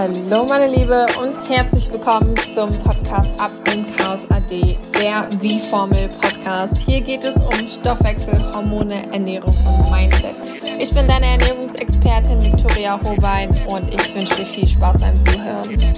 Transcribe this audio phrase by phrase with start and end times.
[0.00, 6.76] Hallo meine Liebe und herzlich willkommen zum Podcast Ab im Chaos AD, der Wie-Formel Podcast.
[6.76, 10.36] Hier geht es um Stoffwechsel, Hormone, Ernährung und Mindset.
[10.80, 15.94] Ich bin deine Ernährungsexpertin Victoria Hobein und ich wünsche dir viel Spaß beim Zuhören.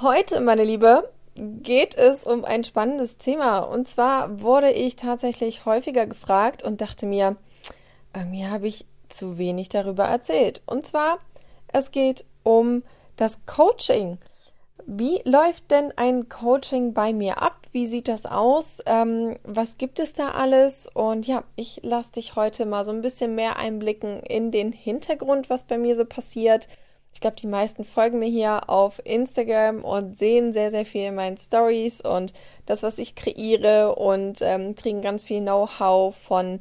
[0.00, 3.58] Heute, meine Liebe, geht es um ein spannendes Thema.
[3.58, 7.36] Und zwar wurde ich tatsächlich häufiger gefragt und dachte mir,
[8.30, 10.62] mir habe ich zu wenig darüber erzählt.
[10.64, 11.18] Und zwar
[11.72, 12.82] es geht um
[13.16, 14.18] das Coaching.
[14.86, 17.56] Wie läuft denn ein Coaching bei mir ab?
[17.70, 18.82] Wie sieht das aus?
[18.86, 20.88] Ähm, was gibt es da alles?
[20.92, 25.50] Und ja, ich lasse dich heute mal so ein bisschen mehr einblicken in den Hintergrund,
[25.50, 26.68] was bei mir so passiert.
[27.14, 31.14] Ich glaube, die meisten folgen mir hier auf Instagram und sehen sehr, sehr viel in
[31.14, 32.32] meinen Stories und
[32.66, 36.60] das, was ich kreiere und ähm, kriegen ganz viel Know-how von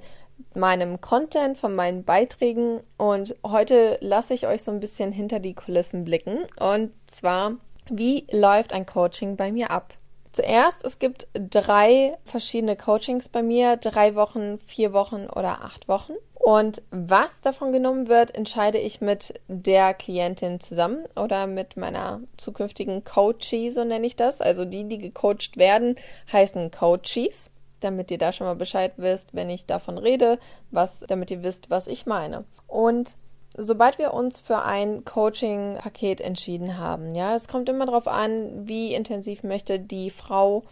[0.56, 5.54] meinem Content, von meinen Beiträgen und heute lasse ich euch so ein bisschen hinter die
[5.54, 7.54] Kulissen blicken und zwar,
[7.90, 9.94] wie läuft ein Coaching bei mir ab?
[10.32, 16.14] Zuerst, es gibt drei verschiedene Coachings bei mir, drei Wochen, vier Wochen oder acht Wochen.
[16.36, 23.04] Und was davon genommen wird, entscheide ich mit der Klientin zusammen oder mit meiner zukünftigen
[23.04, 24.42] Coachie, so nenne ich das.
[24.42, 25.96] Also die, die gecoacht werden,
[26.32, 27.51] heißen Coaches
[27.82, 30.40] damit ihr da schon mal Bescheid wisst, wenn ich davon rede,
[30.72, 32.46] was, damit ihr wisst, was ich meine.
[32.68, 33.16] Und
[33.58, 38.94] sobald wir uns für ein Coaching-Paket entschieden haben, ja, es kommt immer darauf an, wie
[38.94, 40.64] intensiv möchte die Frau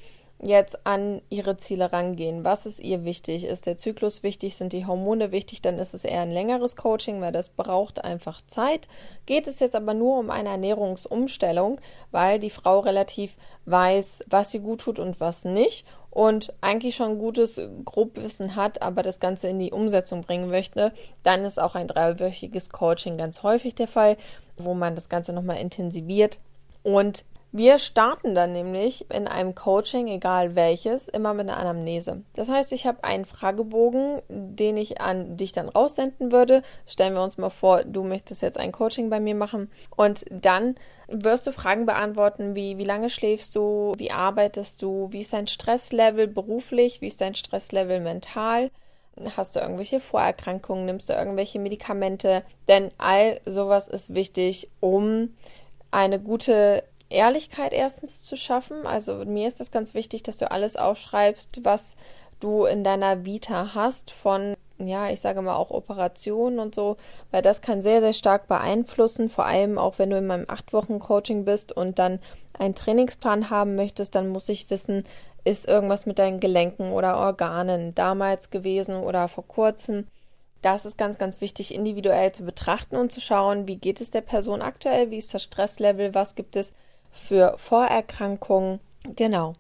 [0.41, 2.45] jetzt an ihre Ziele rangehen.
[2.45, 3.43] Was ist ihr wichtig?
[3.43, 4.55] Ist der Zyklus wichtig?
[4.55, 5.61] Sind die Hormone wichtig?
[5.61, 8.87] Dann ist es eher ein längeres Coaching, weil das braucht einfach Zeit.
[9.25, 14.59] Geht es jetzt aber nur um eine Ernährungsumstellung, weil die Frau relativ weiß, was sie
[14.59, 19.59] gut tut und was nicht und eigentlich schon gutes Grobwissen hat, aber das Ganze in
[19.59, 20.91] die Umsetzung bringen möchte,
[21.23, 24.17] dann ist auch ein dreiwöchiges Coaching ganz häufig der Fall,
[24.57, 26.39] wo man das Ganze nochmal intensiviert
[26.83, 32.21] und wir starten dann nämlich in einem Coaching, egal welches, immer mit einer Anamnese.
[32.33, 36.61] Das heißt, ich habe einen Fragebogen, den ich an dich dann raussenden würde.
[36.86, 39.71] Stellen wir uns mal vor, du möchtest jetzt ein Coaching bei mir machen.
[39.95, 40.76] Und dann
[41.08, 45.48] wirst du Fragen beantworten wie, wie lange schläfst du, wie arbeitest du, wie ist dein
[45.48, 48.70] Stresslevel beruflich, wie ist dein Stresslevel mental,
[49.36, 55.33] hast du irgendwelche Vorerkrankungen, nimmst du irgendwelche Medikamente, denn all sowas ist wichtig, um
[55.92, 58.86] eine gute Ehrlichkeit erstens zu schaffen.
[58.86, 61.95] Also mir ist das ganz wichtig, dass du alles aufschreibst, was
[62.39, 66.98] du in deiner Vita hast von ja, ich sage mal auch Operationen und so,
[67.31, 70.71] weil das kann sehr, sehr stark beeinflussen, vor allem auch wenn du in meinem acht
[70.73, 72.19] Wochen Coaching bist und dann
[72.58, 75.03] einen Trainingsplan haben möchtest, dann muss ich wissen,
[75.43, 80.08] ist irgendwas mit deinen Gelenken oder Organen damals gewesen oder vor kurzem.
[80.61, 84.21] Das ist ganz, ganz wichtig, individuell zu betrachten und zu schauen, wie geht es der
[84.21, 86.73] Person aktuell, wie ist das Stresslevel, was gibt es
[87.11, 88.80] für Vorerkrankungen.
[89.15, 89.53] Genau.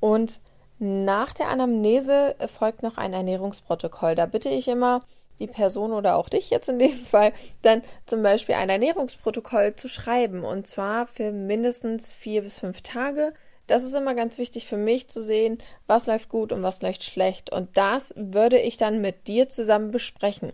[0.00, 0.40] Und
[0.78, 4.14] nach der Anamnese folgt noch ein Ernährungsprotokoll.
[4.14, 5.02] Da bitte ich immer
[5.38, 9.88] die Person oder auch dich jetzt in dem Fall dann zum Beispiel ein Ernährungsprotokoll zu
[9.88, 13.32] schreiben und zwar für mindestens vier bis fünf Tage.
[13.66, 17.02] Das ist immer ganz wichtig für mich zu sehen, was läuft gut und was läuft
[17.02, 17.52] schlecht.
[17.52, 20.52] Und das würde ich dann mit dir zusammen besprechen.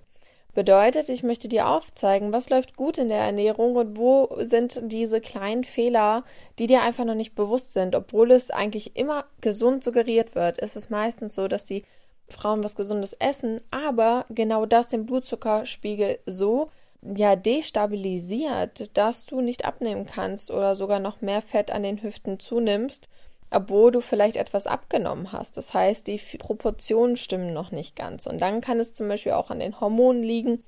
[0.55, 5.23] Bedeutet, ich möchte dir aufzeigen, was läuft gut in der Ernährung und wo sind diese
[5.23, 6.25] kleinen Fehler,
[6.59, 7.95] die dir einfach noch nicht bewusst sind.
[7.95, 11.85] Obwohl es eigentlich immer gesund suggeriert wird, ist es meistens so, dass die
[12.29, 16.71] Frauen was Gesundes essen, aber genau das den Blutzuckerspiegel so
[17.03, 22.39] ja destabilisiert, dass du nicht abnehmen kannst oder sogar noch mehr Fett an den Hüften
[22.39, 23.09] zunimmst
[23.53, 25.57] obwohl du vielleicht etwas abgenommen hast.
[25.57, 28.27] Das heißt, die Proportionen stimmen noch nicht ganz.
[28.27, 30.63] Und dann kann es zum Beispiel auch an den Hormonen liegen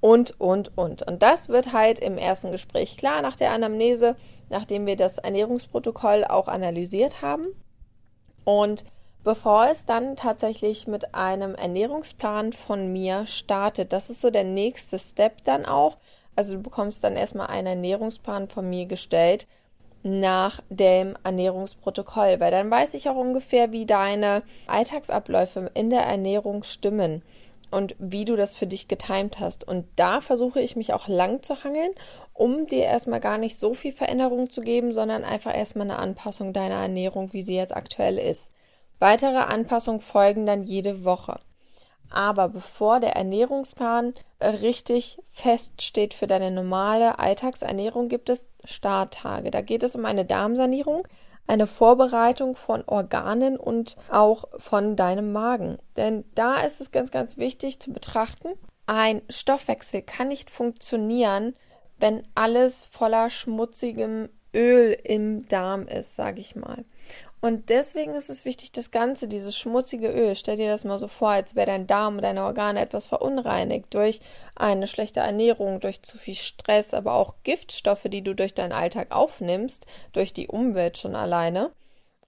[0.00, 1.02] und, und, und.
[1.02, 4.16] Und das wird halt im ersten Gespräch klar nach der Anamnese,
[4.50, 7.46] nachdem wir das Ernährungsprotokoll auch analysiert haben.
[8.44, 8.84] Und
[9.22, 14.98] bevor es dann tatsächlich mit einem Ernährungsplan von mir startet, das ist so der nächste
[14.98, 15.98] Step dann auch.
[16.34, 19.46] Also du bekommst dann erstmal einen Ernährungsplan von mir gestellt,
[20.02, 26.64] nach dem Ernährungsprotokoll, weil dann weiß ich auch ungefähr, wie deine Alltagsabläufe in der Ernährung
[26.64, 27.22] stimmen
[27.70, 29.66] und wie du das für dich getimt hast.
[29.66, 31.90] Und da versuche ich mich auch lang zu hangeln,
[32.34, 36.52] um dir erstmal gar nicht so viel Veränderung zu geben, sondern einfach erstmal eine Anpassung
[36.52, 38.52] deiner Ernährung, wie sie jetzt aktuell ist.
[38.98, 41.38] Weitere Anpassungen folgen dann jede Woche.
[42.12, 49.50] Aber bevor der Ernährungsplan richtig feststeht für deine normale Alltagsernährung, gibt es Starttage.
[49.50, 51.06] Da geht es um eine Darmsanierung,
[51.46, 55.78] eine Vorbereitung von Organen und auch von deinem Magen.
[55.96, 58.50] Denn da ist es ganz, ganz wichtig zu betrachten,
[58.86, 61.54] ein Stoffwechsel kann nicht funktionieren,
[61.98, 66.84] wenn alles voller schmutzigem Öl im Darm ist, sage ich mal.
[67.44, 71.08] Und deswegen ist es wichtig, das Ganze, dieses schmutzige Öl, stell dir das mal so
[71.08, 74.20] vor, als wäre dein Darm deine Organe etwas verunreinigt durch
[74.54, 79.10] eine schlechte Ernährung, durch zu viel Stress, aber auch Giftstoffe, die du durch deinen Alltag
[79.10, 81.72] aufnimmst, durch die Umwelt schon alleine.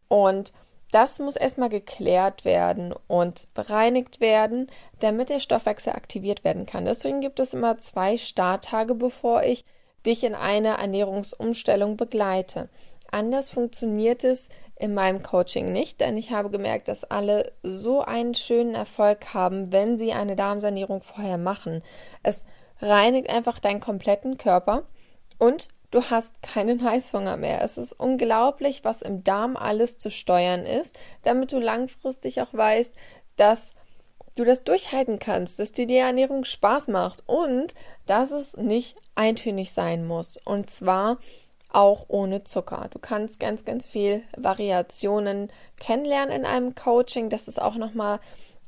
[0.09, 0.53] Und
[0.91, 4.69] das muss erstmal geklärt werden und bereinigt werden,
[4.99, 6.87] damit der Stoffwechsel aktiviert werden kann.
[6.87, 9.65] Deswegen gibt es immer zwei Starttage, bevor ich
[10.05, 12.69] dich in eine Ernährungsumstellung begleite.
[13.15, 18.35] Anders funktioniert es in meinem Coaching nicht, denn ich habe gemerkt, dass alle so einen
[18.35, 21.85] schönen Erfolg haben, wenn sie eine Darmsanierung vorher machen.
[22.25, 22.45] Es
[22.83, 24.83] reinigt einfach deinen kompletten Körper
[25.39, 27.63] und du hast keinen Heißhunger mehr.
[27.63, 32.95] Es ist unglaublich, was im Darm alles zu steuern ist, damit du langfristig auch weißt,
[33.37, 33.75] dass
[34.35, 37.77] du das durchhalten kannst, dass dir die Ernährung Spaß macht und
[38.07, 40.37] dass es nicht eintönig sein muss.
[40.45, 41.19] Und zwar
[41.75, 42.89] auch ohne Zucker.
[42.91, 45.51] Du kannst ganz, ganz viel Variationen
[45.81, 47.31] kennenlernen in einem Coaching.
[47.31, 48.21] Das ist auch nochmal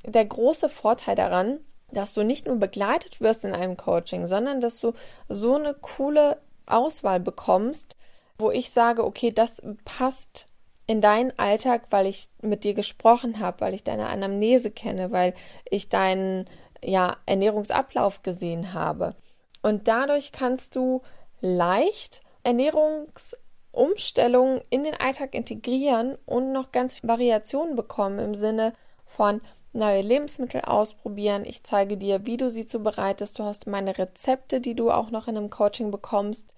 [0.05, 1.61] der große Vorteil daran,
[1.93, 4.93] dass du nicht nur begleitet wirst in einem Coaching, sondern dass du
[5.29, 7.97] so eine coole Auswahl bekommst,
[8.38, 10.49] wo ich sage, okay, das passt
[10.87, 15.35] in deinen Alltag, weil ich mit dir gesprochen habe, weil ich deine Anamnese kenne, weil
[15.69, 16.49] ich deinen
[16.82, 19.14] ja, Ernährungsablauf gesehen habe.
[19.62, 21.03] Und dadurch kannst du
[21.41, 28.72] leicht Ernährungsumstellungen in den Alltag integrieren und noch ganz viel Variationen bekommen im Sinne
[29.04, 29.40] von
[29.72, 31.44] neue Lebensmittel ausprobieren.
[31.44, 33.40] Ich zeige dir, wie du sie zubereitest.
[33.40, 36.48] Du hast meine Rezepte, die du auch noch in einem Coaching bekommst.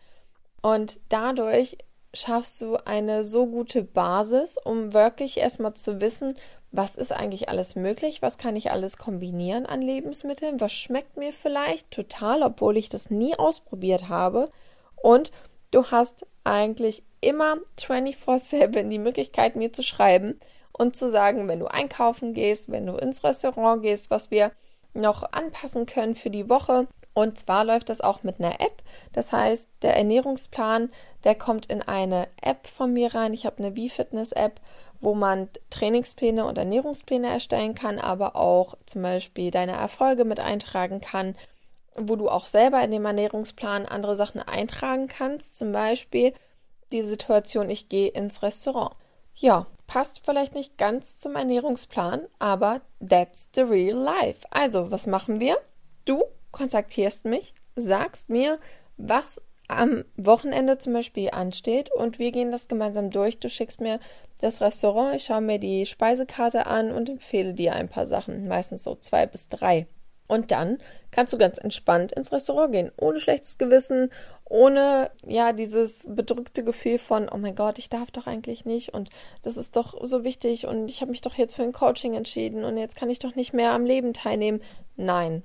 [0.61, 1.79] Und dadurch
[2.13, 6.37] schaffst du eine so gute Basis, um wirklich erstmal zu wissen,
[6.71, 11.33] was ist eigentlich alles möglich, was kann ich alles kombinieren an Lebensmitteln, was schmeckt mir
[11.33, 14.51] vielleicht total, obwohl ich das nie ausprobiert habe.
[15.01, 15.31] Und
[15.71, 20.41] Du hast eigentlich immer 24/7 die Möglichkeit, mir zu schreiben
[20.73, 24.53] und zu sagen, wenn du einkaufen gehst, wenn du ins Restaurant gehst, was wir
[24.95, 26.87] noch anpassen können für die Woche.
[27.13, 28.83] Und zwar läuft das auch mit einer App.
[29.13, 30.91] Das heißt, der Ernährungsplan,
[31.25, 33.35] der kommt in eine App von mir rein.
[33.35, 34.61] Ich habe eine B-Fitness-App,
[35.01, 41.01] wo man Trainingspläne und Ernährungspläne erstellen kann, aber auch zum Beispiel deine Erfolge mit eintragen
[41.01, 41.37] kann
[42.01, 45.57] wo du auch selber in dem Ernährungsplan andere Sachen eintragen kannst.
[45.57, 46.33] Zum Beispiel
[46.93, 48.95] die Situation, ich gehe ins Restaurant.
[49.35, 54.47] Ja, passt vielleicht nicht ganz zum Ernährungsplan, aber that's the real life.
[54.51, 55.57] Also, was machen wir?
[56.05, 58.59] Du kontaktierst mich, sagst mir,
[58.97, 63.39] was am Wochenende zum Beispiel ansteht und wir gehen das gemeinsam durch.
[63.39, 64.01] Du schickst mir
[64.41, 68.85] das Restaurant, ich schaue mir die Speisekarte an und empfehle dir ein paar Sachen, meistens
[68.85, 69.87] so zwei bis drei.
[70.29, 70.79] Und dann
[71.11, 74.11] kannst du ganz entspannt ins Restaurant gehen, ohne schlechtes Gewissen,
[74.45, 79.11] ohne ja dieses bedrückte Gefühl von, oh mein Gott, ich darf doch eigentlich nicht und
[79.43, 82.65] das ist doch so wichtig und ich habe mich doch jetzt für ein Coaching entschieden
[82.65, 84.61] und jetzt kann ich doch nicht mehr am Leben teilnehmen.
[84.97, 85.43] Nein.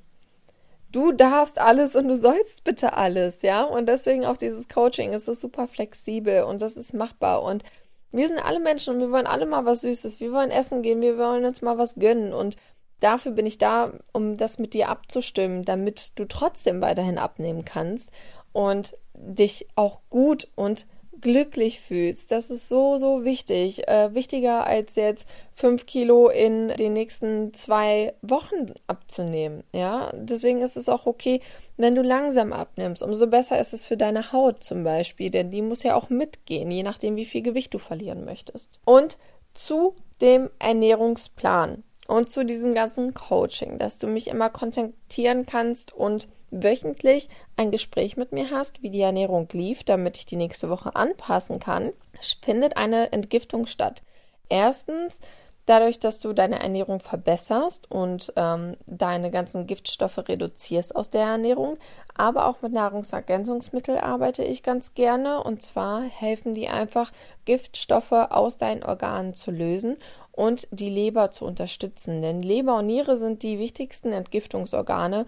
[0.91, 3.63] Du darfst alles und du sollst bitte alles, ja?
[3.63, 7.63] Und deswegen auch dieses Coaching, es ist super flexibel und das ist machbar und
[8.12, 10.19] wir sind alle Menschen und wir wollen alle mal was Süßes.
[10.19, 12.57] Wir wollen essen gehen, wir wollen uns mal was gönnen und
[13.03, 18.12] dafür bin ich da, um das mit dir abzustimmen, damit du trotzdem weiterhin abnehmen kannst
[18.51, 20.86] und dich auch gut und
[21.24, 22.31] glücklich fühlst.
[22.31, 23.88] Das ist so, so wichtig.
[23.88, 29.63] Äh, wichtiger als jetzt fünf Kilo in den nächsten zwei Wochen abzunehmen.
[29.74, 31.39] Ja, deswegen ist es auch okay,
[31.77, 33.01] wenn du langsam abnimmst.
[33.01, 36.69] Umso besser ist es für deine Haut zum Beispiel, denn die muss ja auch mitgehen,
[36.69, 38.79] je nachdem, wie viel Gewicht du verlieren möchtest.
[38.83, 39.17] Und
[39.53, 46.27] zu dem Ernährungsplan und zu diesem ganzen Coaching, dass du mich immer kontaktieren kannst und
[46.51, 50.95] wöchentlich ein Gespräch mit mir hast, wie die Ernährung lief, damit ich die nächste Woche
[50.95, 51.93] anpassen kann,
[52.41, 54.03] findet eine Entgiftung statt.
[54.50, 55.19] Erstens,
[55.65, 61.77] dadurch, dass du deine Ernährung verbesserst und ähm, deine ganzen Giftstoffe reduzierst aus der Ernährung,
[62.15, 67.12] aber auch mit Nahrungsergänzungsmitteln arbeite ich ganz gerne und zwar helfen die einfach
[67.45, 69.98] Giftstoffe aus deinen Organen zu lösen
[70.33, 72.21] und die Leber zu unterstützen.
[72.21, 75.25] Denn Leber und Niere sind die wichtigsten Entgiftungsorgane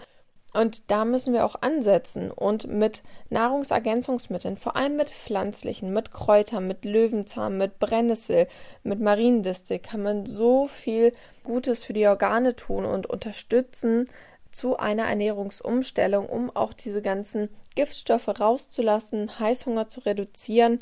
[0.55, 6.65] und da müssen wir auch ansetzen und mit Nahrungsergänzungsmitteln, vor allem mit pflanzlichen, mit Kräutern,
[6.65, 8.47] mit Löwenzahn, mit Brennnessel,
[8.81, 14.05] mit Mariendistel, kann man so viel Gutes für die Organe tun und unterstützen
[14.49, 20.79] zu einer Ernährungsumstellung, um auch diese ganzen Giftstoffe rauszulassen, Heißhunger zu reduzieren,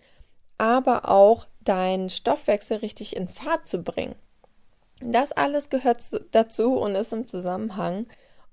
[0.59, 4.15] aber auch deinen Stoffwechsel richtig in Fahrt zu bringen.
[5.01, 6.01] Das alles gehört
[6.31, 8.07] dazu und ist im Zusammenhang.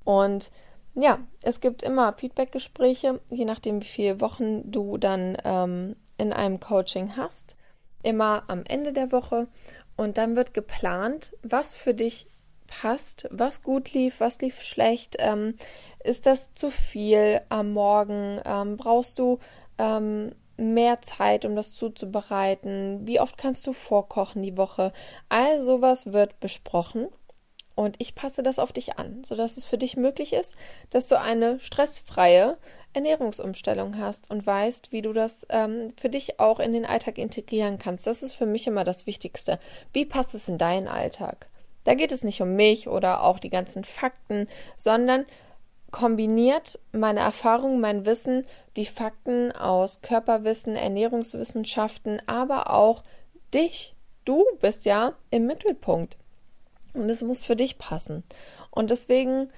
[0.04, 0.50] Und
[0.94, 6.58] ja, es gibt immer Feedbackgespräche, je nachdem, wie viele Wochen du dann ähm, in einem
[6.58, 7.56] Coaching hast.
[8.02, 9.46] Immer am Ende der Woche.
[9.96, 12.26] Und dann wird geplant, was für dich
[12.66, 15.16] passt, was gut lief, was lief schlecht.
[15.18, 15.54] Ähm,
[16.02, 18.40] ist das zu viel am Morgen?
[18.44, 19.38] Ähm, brauchst du
[19.78, 23.06] ähm, mehr Zeit, um das zuzubereiten?
[23.06, 24.92] Wie oft kannst du vorkochen die Woche?
[25.28, 27.08] All sowas wird besprochen.
[27.74, 30.54] Und ich passe das auf dich an, sodass es für dich möglich ist,
[30.90, 32.58] dass du eine stressfreie
[32.92, 37.78] Ernährungsumstellung hast und weißt, wie du das ähm, für dich auch in den Alltag integrieren
[37.78, 38.06] kannst.
[38.06, 39.58] Das ist für mich immer das Wichtigste.
[39.92, 41.48] Wie passt es in deinen Alltag?
[41.84, 45.24] Da geht es nicht um mich oder auch die ganzen Fakten, sondern
[45.90, 53.02] kombiniert meine Erfahrung, mein Wissen, die Fakten aus Körperwissen, Ernährungswissenschaften, aber auch
[53.52, 53.94] dich.
[54.24, 56.16] Du bist ja im Mittelpunkt.
[56.94, 58.24] Und es muss für dich passen.
[58.70, 59.50] Und deswegen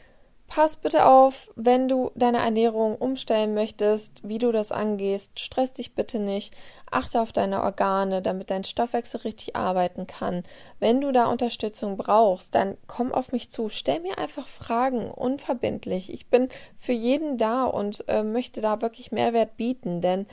[0.55, 5.41] pass bitte auf, wenn du deine Ernährung umstellen möchtest, wie du das angehst.
[5.41, 6.55] Stress dich bitte nicht.
[6.91, 10.43] Achte auf deine Organe, damit dein Stoffwechsel richtig arbeiten kann.
[10.79, 13.71] Wenn du da Unterstützung brauchst, dann komm auf mich zu.
[13.71, 16.13] Stell mir einfach Fragen, unverbindlich.
[16.13, 20.27] Ich bin für jeden da und äh, möchte da wirklich Mehrwert bieten, denn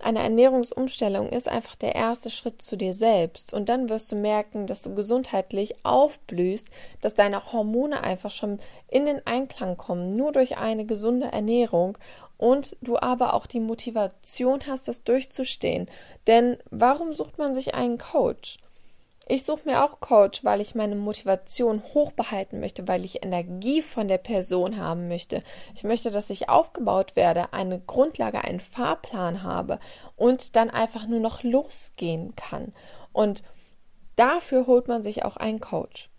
[0.00, 3.54] eine Ernährungsumstellung ist einfach der erste Schritt zu dir selbst.
[3.54, 6.68] Und dann wirst du merken, dass du gesundheitlich aufblühst,
[7.00, 8.58] dass deine Hormone einfach schon
[8.88, 11.96] in den Einklang kommen, nur durch eine gesunde Ernährung.
[12.36, 15.88] Und du aber auch die Motivation hast, das durchzustehen.
[16.26, 18.58] Denn warum sucht man sich einen Coach?
[19.26, 23.80] Ich suche mir auch Coach, weil ich meine Motivation hoch behalten möchte, weil ich Energie
[23.80, 25.42] von der Person haben möchte.
[25.74, 29.78] Ich möchte, dass ich aufgebaut werde, eine Grundlage, einen Fahrplan habe
[30.16, 32.74] und dann einfach nur noch losgehen kann.
[33.12, 33.42] Und
[34.16, 36.10] dafür holt man sich auch einen Coach.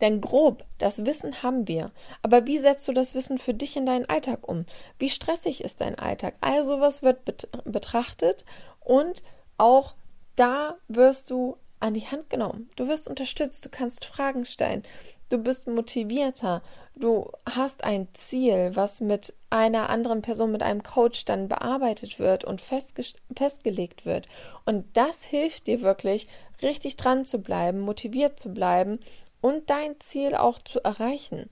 [0.00, 1.90] Denn grob, das Wissen haben wir.
[2.22, 4.66] Aber wie setzt du das Wissen für dich in deinen Alltag um?
[4.98, 6.36] Wie stressig ist dein Alltag?
[6.40, 7.24] All sowas wird
[7.64, 8.44] betrachtet
[8.80, 9.22] und
[9.58, 9.94] auch
[10.36, 12.68] da wirst du an die Hand genommen.
[12.76, 14.82] Du wirst unterstützt, du kannst Fragen stellen,
[15.28, 16.62] du bist motivierter,
[16.94, 22.44] du hast ein Ziel, was mit einer anderen Person, mit einem Coach dann bearbeitet wird
[22.44, 24.26] und festgelegt wird.
[24.64, 26.28] Und das hilft dir wirklich,
[26.62, 28.98] richtig dran zu bleiben, motiviert zu bleiben
[29.40, 31.48] und dein Ziel auch zu erreichen.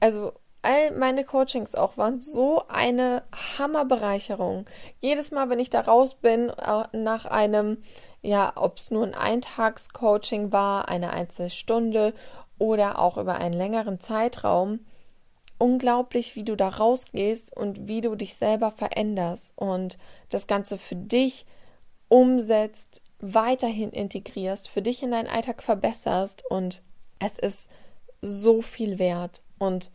[0.00, 0.32] Also
[0.62, 3.24] all meine Coachings auch waren so eine
[3.58, 4.64] Hammerbereicherung.
[5.00, 7.78] Jedes Mal, wenn ich da raus bin, äh, nach einem,
[8.22, 12.14] ja, ob es nur ein Eintagscoaching war, eine Einzelstunde
[12.58, 14.80] oder auch über einen längeren Zeitraum,
[15.58, 20.96] unglaublich, wie du da rausgehst und wie du dich selber veränderst und das Ganze für
[20.96, 21.44] dich
[22.08, 26.82] umsetzt, weiterhin integrierst, für dich in deinen Alltag verbesserst und
[27.20, 27.70] es ist
[28.20, 29.90] so viel wert und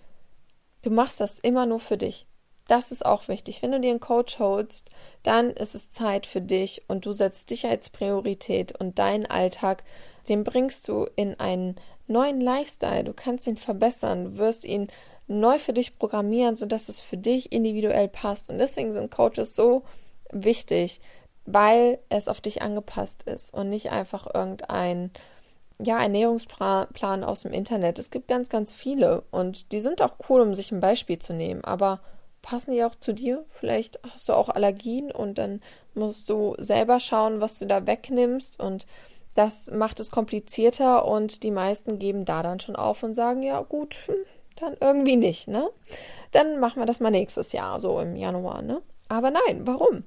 [0.81, 2.25] Du machst das immer nur für dich.
[2.67, 3.61] Das ist auch wichtig.
[3.61, 4.89] Wenn du dir einen Coach holst,
[5.23, 9.83] dann ist es Zeit für dich und du setzt dich als Priorität und deinen Alltag,
[10.27, 11.75] den bringst du in einen
[12.07, 13.05] neuen Lifestyle.
[13.05, 14.89] Du kannst ihn verbessern, du wirst ihn
[15.27, 18.49] neu für dich programmieren, sodass es für dich individuell passt.
[18.49, 19.83] Und deswegen sind Coaches so
[20.31, 20.99] wichtig,
[21.45, 25.11] weil es auf dich angepasst ist und nicht einfach irgendein
[25.79, 27.99] ja, Ernährungsplan aus dem Internet.
[27.99, 31.33] Es gibt ganz, ganz viele und die sind auch cool, um sich ein Beispiel zu
[31.33, 31.99] nehmen, aber
[32.41, 33.45] passen die auch zu dir?
[33.49, 35.61] Vielleicht hast du auch Allergien und dann
[35.93, 38.87] musst du selber schauen, was du da wegnimmst und
[39.35, 43.61] das macht es komplizierter und die meisten geben da dann schon auf und sagen, ja
[43.61, 44.15] gut, hm,
[44.55, 45.69] dann irgendwie nicht, ne?
[46.31, 48.81] Dann machen wir das mal nächstes Jahr, so im Januar, ne?
[49.09, 50.03] Aber nein, warum?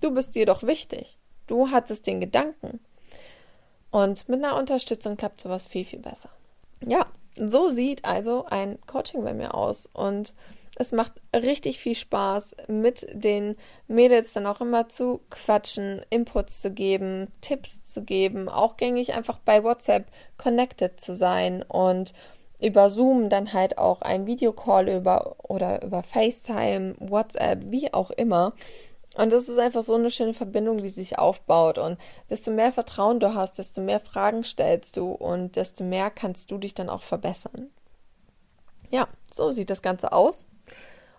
[0.00, 1.18] Du bist dir doch wichtig.
[1.46, 2.80] Du hattest den Gedanken.
[3.90, 6.30] Und mit einer Unterstützung klappt sowas viel, viel besser.
[6.86, 7.06] Ja,
[7.36, 9.88] so sieht also ein Coaching bei mir aus.
[9.92, 10.34] Und
[10.76, 13.56] es macht richtig viel Spaß, mit den
[13.86, 19.38] Mädels dann auch immer zu quatschen, Inputs zu geben, Tipps zu geben, auch gängig einfach
[19.40, 20.06] bei WhatsApp
[20.38, 22.14] connected zu sein und
[22.62, 28.52] über Zoom dann halt auch ein Videocall über oder über FaceTime, WhatsApp, wie auch immer
[29.20, 31.76] und das ist einfach so eine schöne Verbindung, die sich aufbaut.
[31.76, 31.98] Und
[32.30, 36.56] desto mehr Vertrauen du hast, desto mehr Fragen stellst du und desto mehr kannst du
[36.56, 37.68] dich dann auch verbessern.
[38.90, 40.46] Ja, so sieht das Ganze aus.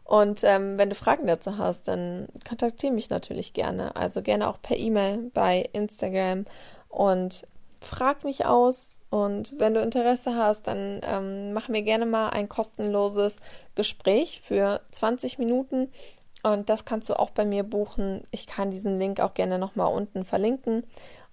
[0.04, 3.96] Und ähm, wenn du Fragen dazu hast, dann kontaktiere mich natürlich gerne.
[3.96, 6.46] Also gerne auch per E-Mail bei Instagram
[6.90, 7.48] und
[7.82, 8.98] frag mich aus.
[9.12, 13.38] Und wenn du Interesse hast, dann ähm, mach mir gerne mal ein kostenloses
[13.76, 15.92] Gespräch für 20 Minuten
[16.44, 18.24] und das kannst du auch bei mir buchen.
[18.32, 20.84] Ich kann diesen Link auch gerne nochmal unten verlinken.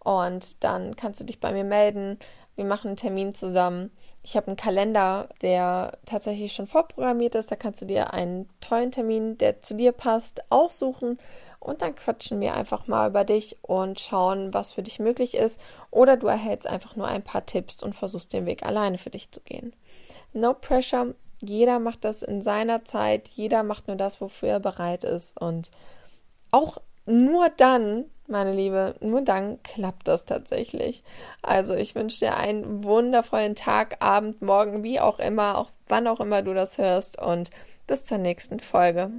[0.01, 2.19] Und dann kannst du dich bei mir melden,
[2.59, 3.93] wir machen einen Termin zusammen.
[4.25, 7.53] Ich habe einen Kalender, der tatsächlich schon vorprogrammiert ist.
[7.53, 11.19] Da kannst du dir einen tollen Termin, der zu dir passt, aussuchen.
[11.61, 15.61] Und dann quatschen wir einfach mal über dich und schauen, was für dich möglich ist.
[15.93, 19.31] Oder du erhältst einfach nur ein paar Tipps und versuchst den Weg alleine für dich
[19.31, 19.73] zu gehen.
[20.33, 21.15] No pressure.
[21.41, 23.29] Jeder macht das in seiner Zeit.
[23.29, 25.41] Jeder macht nur das, wofür er bereit ist.
[25.41, 25.71] Und
[26.51, 31.03] auch nur dann, meine Liebe, nur dann klappt das tatsächlich.
[31.43, 36.21] Also ich wünsche dir einen wundervollen Tag, Abend, Morgen, wie auch immer, auch wann auch
[36.21, 37.51] immer du das hörst und
[37.87, 39.11] bis zur nächsten Folge.